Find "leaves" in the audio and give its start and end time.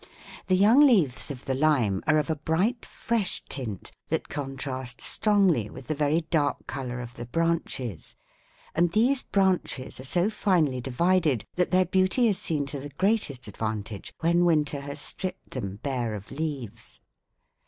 0.79-1.29, 16.31-16.99